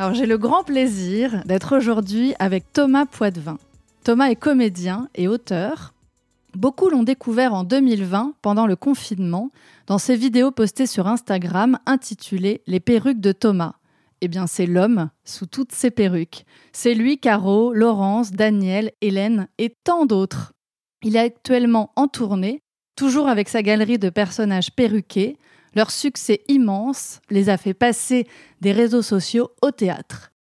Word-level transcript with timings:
Alors 0.00 0.14
j'ai 0.14 0.24
le 0.24 0.38
grand 0.38 0.64
plaisir 0.64 1.42
d'être 1.44 1.76
aujourd'hui 1.76 2.32
avec 2.38 2.72
Thomas 2.72 3.04
Poitvin. 3.04 3.58
Thomas 4.02 4.30
est 4.30 4.34
comédien 4.34 5.10
et 5.14 5.28
auteur. 5.28 5.92
Beaucoup 6.54 6.88
l'ont 6.88 7.02
découvert 7.02 7.52
en 7.52 7.64
2020 7.64 8.32
pendant 8.40 8.66
le 8.66 8.76
confinement 8.76 9.50
dans 9.86 9.98
ses 9.98 10.16
vidéos 10.16 10.52
postées 10.52 10.86
sur 10.86 11.06
Instagram 11.06 11.78
intitulées 11.84 12.62
Les 12.66 12.80
perruques 12.80 13.20
de 13.20 13.32
Thomas. 13.32 13.74
Eh 14.22 14.28
bien, 14.28 14.46
c'est 14.46 14.64
l'homme 14.64 15.10
sous 15.24 15.44
toutes 15.44 15.72
ses 15.72 15.90
perruques. 15.90 16.46
C'est 16.72 16.94
lui, 16.94 17.18
Caro, 17.18 17.74
Laurence, 17.74 18.32
Daniel, 18.32 18.92
Hélène 19.02 19.48
et 19.58 19.76
tant 19.84 20.06
d'autres. 20.06 20.54
Il 21.02 21.14
est 21.14 21.18
actuellement 21.18 21.92
en 21.96 22.08
tournée, 22.08 22.62
toujours 22.96 23.28
avec 23.28 23.50
sa 23.50 23.62
galerie 23.62 23.98
de 23.98 24.08
personnages 24.08 24.70
perruqués. 24.70 25.36
Leur 25.74 25.90
succès 25.90 26.40
immense 26.48 27.20
les 27.30 27.48
a 27.48 27.56
fait 27.56 27.74
passer 27.74 28.26
des 28.60 28.72
réseaux 28.72 29.02
sociaux 29.02 29.50
au 29.62 29.70
théâtre. 29.70 30.32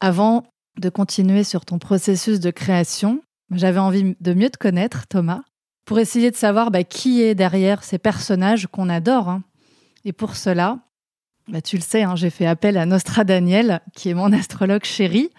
Avant 0.00 0.44
de 0.78 0.88
continuer 0.88 1.44
sur 1.44 1.64
ton 1.64 1.78
processus 1.78 2.40
de 2.40 2.50
création, 2.50 3.22
j'avais 3.50 3.80
envie 3.80 4.16
de 4.20 4.34
mieux 4.34 4.50
te 4.50 4.58
connaître, 4.58 5.06
Thomas, 5.08 5.40
pour 5.84 5.98
essayer 5.98 6.30
de 6.30 6.36
savoir 6.36 6.70
bah, 6.70 6.84
qui 6.84 7.22
est 7.22 7.34
derrière 7.34 7.82
ces 7.82 7.98
personnages 7.98 8.66
qu'on 8.66 8.88
adore. 8.88 9.28
Hein. 9.28 9.42
Et 10.04 10.12
pour 10.12 10.36
cela, 10.36 10.78
bah, 11.48 11.60
tu 11.60 11.76
le 11.76 11.82
sais, 11.82 12.02
hein, 12.02 12.14
j'ai 12.14 12.30
fait 12.30 12.46
appel 12.46 12.76
à 12.76 12.86
Nostra 12.86 13.24
Daniel, 13.24 13.80
qui 13.94 14.10
est 14.10 14.14
mon 14.14 14.32
astrologue 14.32 14.84
chéri. 14.84 15.30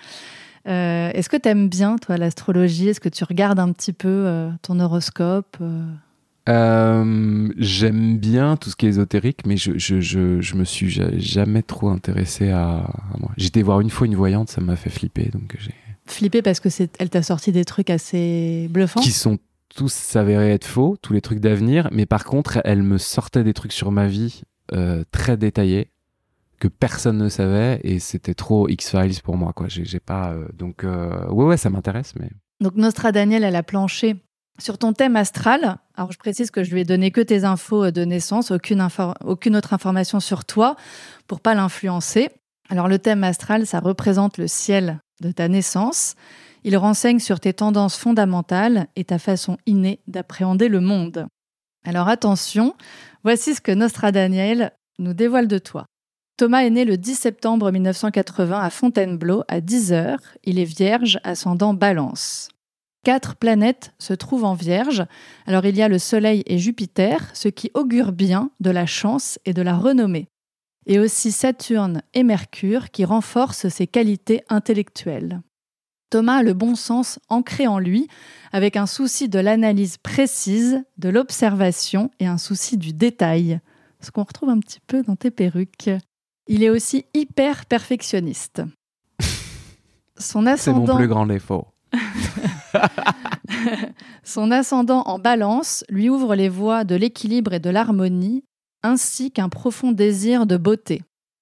Euh, 0.67 1.11
est-ce 1.13 1.29
que 1.29 1.37
tu 1.37 1.47
aimes 1.47 1.69
bien, 1.69 1.97
toi, 1.97 2.17
l'astrologie? 2.17 2.89
Est-ce 2.89 2.99
que 2.99 3.09
tu 3.09 3.23
regardes 3.23 3.59
un 3.59 3.71
petit 3.71 3.93
peu 3.93 4.07
euh, 4.09 4.51
ton 4.61 4.79
horoscope 4.79 5.57
euh? 5.61 5.85
J'aime 6.47 8.17
bien 8.17 8.57
tout 8.57 8.69
ce 8.69 8.75
qui 8.75 8.85
est 8.85 8.89
ésotérique, 8.89 9.45
mais 9.45 9.57
je, 9.57 9.77
je, 9.77 10.01
je, 10.01 10.41
je 10.41 10.55
me 10.55 10.63
suis 10.63 10.89
jamais 10.89 11.61
trop 11.61 11.89
intéressé 11.89 12.49
à, 12.49 12.89
moi. 13.19 13.31
J'étais 13.37 13.61
voir 13.61 13.81
une 13.81 13.89
fois 13.89 14.07
une 14.07 14.15
voyante, 14.15 14.49
ça 14.49 14.61
m'a 14.61 14.75
fait 14.75 14.89
flipper, 14.89 15.29
donc 15.33 15.55
j'ai 15.59 15.73
flipper 16.05 16.41
parce 16.41 16.59
que 16.59 16.69
c'est 16.69 16.91
elle 16.99 17.11
t'a 17.11 17.21
sorti 17.21 17.51
des 17.51 17.65
trucs 17.65 17.91
assez 17.91 18.67
bluffants? 18.71 19.01
Qui 19.01 19.11
sont 19.11 19.37
tous 19.75 19.93
s'avéraient 19.93 20.53
être 20.53 20.65
faux, 20.65 20.97
tous 21.01 21.13
les 21.13 21.21
trucs 21.21 21.39
d'avenir, 21.39 21.87
mais 21.91 22.07
par 22.07 22.25
contre, 22.25 22.59
elle 22.65 22.81
me 22.81 22.97
sortait 22.97 23.43
des 23.43 23.53
trucs 23.53 23.73
sur 23.73 23.91
ma 23.91 24.07
vie 24.07 24.41
très 25.11 25.37
détaillés 25.37 25.91
que 26.59 26.67
personne 26.67 27.17
ne 27.17 27.29
savait 27.29 27.79
et 27.83 27.99
c'était 27.99 28.33
trop 28.33 28.67
X-Files 28.67 29.21
pour 29.23 29.37
moi 29.37 29.53
quoi. 29.53 29.67
J'ai 29.69 29.99
pas 29.99 30.31
euh, 30.31 30.47
donc 30.53 30.83
euh, 30.83 31.27
ouais 31.29 31.45
ouais 31.45 31.57
ça 31.57 31.69
m'intéresse 31.69 32.13
mais. 32.19 32.29
Donc 32.59 32.75
Nostra 32.75 33.11
Daniel 33.11 33.43
elle 33.43 33.55
a 33.55 33.63
planché 33.63 34.17
sur 34.59 34.77
ton 34.77 34.93
thème 34.93 35.15
astral. 35.15 35.77
Alors 35.95 36.11
je 36.11 36.17
précise 36.17 36.51
que 36.51 36.63
je 36.63 36.71
lui 36.71 36.81
ai 36.81 36.85
donné 36.85 37.11
que 37.11 37.21
tes 37.21 37.43
infos 37.43 37.91
de 37.91 38.03
naissance, 38.03 38.51
aucune 38.51 39.55
autre 39.55 39.73
information 39.73 40.19
sur 40.19 40.45
toi 40.45 40.75
pour 41.27 41.41
pas 41.41 41.55
l'influencer. 41.55 42.29
Alors 42.69 42.87
le 42.87 42.99
thème 42.99 43.23
astral 43.23 43.65
ça 43.65 43.79
représente 43.79 44.37
le 44.37 44.47
ciel 44.47 44.99
de 45.21 45.31
ta 45.31 45.47
naissance. 45.47 46.15
Il 46.63 46.77
renseigne 46.77 47.19
sur 47.19 47.39
tes 47.39 47.53
tendances 47.53 47.97
fondamentales 47.97 48.87
et 48.95 49.05
ta 49.05 49.17
façon 49.17 49.57
innée 49.65 50.01
d'appréhender 50.07 50.67
le 50.67 50.81
monde. 50.81 51.27
Alors 51.85 52.09
attention, 52.09 52.75
voici 53.23 53.55
ce 53.55 53.61
que 53.61 53.71
Nostra 53.71 54.11
Daniel 54.11 54.73
nous 54.99 55.13
dévoile 55.13 55.47
de 55.47 55.57
toi. 55.57 55.85
Thomas 56.37 56.63
est 56.63 56.69
né 56.69 56.85
le 56.85 56.97
10 56.97 57.15
septembre 57.15 57.71
1980 57.71 58.61
à 58.61 58.69
Fontainebleau 58.69 59.43
à 59.47 59.59
10h. 59.59 60.17
Il 60.43 60.59
est 60.59 60.63
vierge, 60.63 61.19
ascendant 61.23 61.73
balance. 61.73 62.49
Quatre 63.03 63.35
planètes 63.35 63.93
se 63.97 64.13
trouvent 64.13 64.43
en 64.43 64.53
vierge. 64.53 65.05
Alors 65.45 65.65
il 65.65 65.75
y 65.75 65.81
a 65.81 65.87
le 65.87 65.99
Soleil 65.99 66.43
et 66.45 66.57
Jupiter, 66.57 67.29
ce 67.33 67.47
qui 67.47 67.71
augure 67.73 68.11
bien 68.11 68.51
de 68.59 68.71
la 68.71 68.85
chance 68.85 69.39
et 69.45 69.53
de 69.53 69.61
la 69.61 69.77
renommée. 69.77 70.27
Et 70.85 70.99
aussi 70.99 71.31
Saturne 71.31 72.01
et 72.13 72.23
Mercure 72.23 72.91
qui 72.91 73.05
renforcent 73.05 73.69
ses 73.69 73.87
qualités 73.87 74.43
intellectuelles. 74.49 75.41
Thomas 76.09 76.37
a 76.37 76.43
le 76.43 76.53
bon 76.53 76.75
sens 76.75 77.19
ancré 77.29 77.67
en 77.67 77.77
lui, 77.77 78.07
avec 78.51 78.75
un 78.75 78.87
souci 78.87 79.29
de 79.29 79.39
l'analyse 79.39 79.97
précise, 79.97 80.83
de 80.97 81.09
l'observation 81.09 82.09
et 82.19 82.25
un 82.25 82.39
souci 82.39 82.77
du 82.77 82.93
détail. 82.93 83.59
Ce 84.01 84.09
qu'on 84.09 84.23
retrouve 84.23 84.49
un 84.49 84.59
petit 84.59 84.79
peu 84.87 85.03
dans 85.03 85.15
tes 85.15 85.29
perruques? 85.29 85.91
Il 86.47 86.63
est 86.63 86.69
aussi 86.69 87.05
hyper 87.13 87.67
perfectionniste. 87.67 88.63
Son 90.17 90.47
ascendant... 90.47 90.85
C'est 90.85 90.91
mon 90.91 90.97
plus 90.97 91.07
grand 91.07 91.27
défaut. 91.27 91.67
Son 94.23 94.51
ascendant 94.51 95.01
en 95.03 95.19
balance 95.19 95.83
lui 95.89 96.09
ouvre 96.09 96.35
les 96.35 96.49
voies 96.49 96.83
de 96.83 96.95
l'équilibre 96.95 97.53
et 97.53 97.59
de 97.59 97.69
l'harmonie, 97.69 98.43
ainsi 98.83 99.31
qu'un 99.31 99.49
profond 99.49 99.91
désir 99.91 100.45
de 100.45 100.57
beauté. 100.57 101.01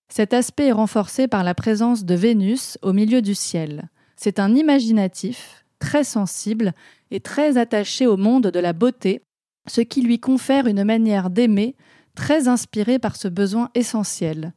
Cet 0.10 0.34
aspect 0.34 0.68
est 0.68 0.74
renforcé 0.74 1.28
par 1.28 1.44
la 1.44 1.54
présence 1.54 2.06
de 2.06 2.16
Vénus 2.16 2.78
au 2.82 2.94
milieu 2.94 3.22
du 3.22 3.36
ciel. 3.36 3.90
C'est 4.16 4.40
un 4.40 4.56
imaginatif, 4.56 5.66
très 5.80 6.04
sensible 6.04 6.74
et 7.12 7.20
très 7.20 7.58
attaché 7.58 8.08
au 8.08 8.18
monde 8.18 8.48
de 8.48 8.60
la 8.60 8.74
beauté, 8.74 9.22
ce 9.68 9.82
qui 9.82 10.02
lui 10.02 10.20
confère 10.20 10.68
une 10.68 10.84
manière 10.84 11.30
d'aimer 11.30 11.76
très 12.16 12.48
inspirée 12.48 13.00
par 13.00 13.16
ce 13.16 13.28
besoin 13.28 13.70
essentiel. 13.76 14.54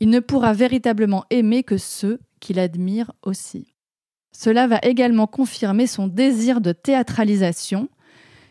Il 0.00 0.08
ne 0.08 0.20
pourra 0.20 0.52
véritablement 0.52 1.24
aimer 1.30 1.62
que 1.62 1.78
ceux 1.78 2.18
qu'il 2.40 2.58
admire 2.58 3.12
aussi. 3.22 3.73
Cela 4.36 4.66
va 4.66 4.78
également 4.82 5.26
confirmer 5.26 5.86
son 5.86 6.08
désir 6.08 6.60
de 6.60 6.72
théâtralisation. 6.72 7.88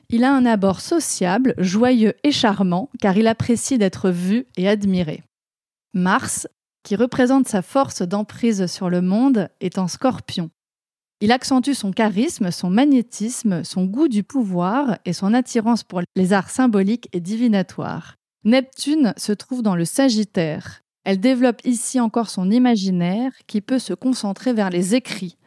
Il 0.10 0.24
a 0.24 0.34
un 0.34 0.46
abord 0.46 0.82
sociable, 0.82 1.54
joyeux 1.58 2.14
et 2.24 2.32
charmant, 2.32 2.90
car 3.00 3.18
il 3.18 3.28
apprécie 3.28 3.78
d'être 3.78 4.10
vu 4.10 4.46
et 4.58 4.68
admiré. 4.68 5.24
Mars, 5.94 6.48
qui 6.84 6.96
représente 6.96 7.48
sa 7.48 7.62
force 7.62 8.02
d'emprise 8.02 8.68
sur 8.68 8.90
le 8.90 9.02
monde, 9.02 9.50
est 9.60 9.78
en 9.78 9.88
scorpion. 9.88 10.50
Il 11.22 11.32
accentue 11.32 11.74
son 11.74 11.92
charisme, 11.92 12.52
son 12.52 12.70
magnétisme, 12.70 13.64
son 13.64 13.86
goût 13.86 14.10
du 14.10 14.24
pouvoir 14.24 14.98
et 15.06 15.14
son 15.14 15.34
attirance 15.34 15.84
pour 15.84 16.02
les 16.16 16.34
arts 16.34 16.50
symboliques 16.50 17.08
et 17.14 17.22
divinatoires. 17.22 18.16
Neptune 18.44 19.14
se 19.16 19.32
trouve 19.32 19.62
dans 19.62 19.76
le 19.76 19.86
Sagittaire. 19.86 20.82
Elle 21.06 21.20
développe 21.20 21.62
ici 21.64 22.00
encore 22.00 22.30
son 22.30 22.52
imaginaire 22.52 23.32
qui 23.48 23.62
peut 23.62 23.80
se 23.80 23.94
concentrer 23.94 24.52
vers 24.52 24.70
les 24.70 24.96
écrits. 24.96 25.38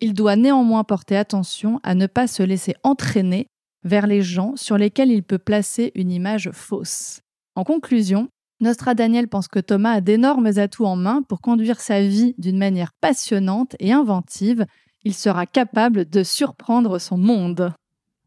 Il 0.00 0.14
doit 0.14 0.36
néanmoins 0.36 0.84
porter 0.84 1.16
attention 1.16 1.80
à 1.82 1.94
ne 1.94 2.06
pas 2.06 2.26
se 2.26 2.42
laisser 2.42 2.74
entraîner 2.82 3.46
vers 3.84 4.06
les 4.06 4.22
gens 4.22 4.56
sur 4.56 4.78
lesquels 4.78 5.10
il 5.10 5.22
peut 5.22 5.38
placer 5.38 5.92
une 5.94 6.10
image 6.10 6.50
fausse. 6.52 7.20
En 7.54 7.64
conclusion, 7.64 8.28
Nostra 8.60 8.94
Daniel 8.94 9.28
pense 9.28 9.48
que 9.48 9.58
Thomas 9.58 9.92
a 9.92 10.00
d'énormes 10.00 10.58
atouts 10.58 10.86
en 10.86 10.96
main 10.96 11.22
pour 11.22 11.40
conduire 11.40 11.80
sa 11.80 12.02
vie 12.02 12.34
d'une 12.38 12.58
manière 12.58 12.92
passionnante 13.00 13.74
et 13.78 13.92
inventive. 13.92 14.66
Il 15.02 15.14
sera 15.14 15.46
capable 15.46 16.08
de 16.08 16.22
surprendre 16.22 16.98
son 16.98 17.16
monde. 17.16 17.72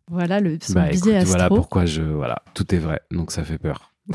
Voilà 0.09 0.39
le 0.39 0.57
son 0.61 0.73
bah, 0.73 0.89
Voilà 1.23 1.47
pourquoi 1.49 1.85
je 1.85 2.01
voilà, 2.01 2.41
tout 2.53 2.73
est 2.73 2.79
vrai, 2.79 3.01
donc 3.11 3.31
ça 3.31 3.43
fait 3.43 3.57
peur. 3.57 3.93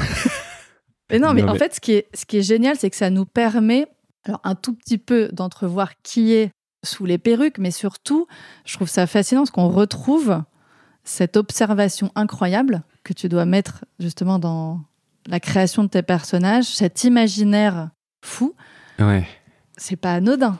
Mais 1.10 1.18
non, 1.18 1.32
mais, 1.32 1.42
en 1.42 1.54
fait, 1.54 1.74
ce 1.74 1.80
qui 1.80 1.92
est, 1.92 2.06
ce 2.12 2.26
qui 2.26 2.36
est 2.36 2.42
génial, 2.42 2.76
c'est 2.76 2.90
que 2.90 2.96
ça 2.96 3.08
nous 3.08 3.24
permet, 3.24 3.86
alors 4.24 4.42
un 4.44 4.54
tout 4.54 4.74
petit 4.74 4.98
peu 4.98 5.30
d'entrevoir 5.32 5.92
qui 6.02 6.34
est 6.34 6.50
sous 6.84 7.06
les 7.06 7.18
perruques, 7.18 7.58
mais 7.58 7.70
surtout, 7.70 8.26
je 8.64 8.74
trouve 8.74 8.88
ça 8.88 9.06
fascinant 9.06 9.42
parce 9.42 9.50
qu'on 9.50 9.68
retrouve 9.68 10.42
cette 11.04 11.36
observation 11.36 12.12
incroyable 12.14 12.82
que 13.02 13.12
tu 13.12 13.28
dois 13.28 13.46
mettre 13.46 13.84
justement 13.98 14.38
dans 14.38 14.80
la 15.26 15.40
création 15.40 15.84
de 15.84 15.88
tes 15.88 16.02
personnages, 16.02 16.66
cet 16.66 17.04
imaginaire 17.04 17.90
fou. 18.22 18.54
Ouais. 18.98 19.26
C'est 19.76 19.96
pas 19.96 20.14
anodin. 20.14 20.58